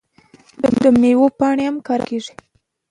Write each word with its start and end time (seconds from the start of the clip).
د 0.81 0.83
میوو 0.99 1.27
پاڼې 1.37 1.63
هم 1.69 1.75
کارول 1.87 2.03
کیږي. 2.09 2.33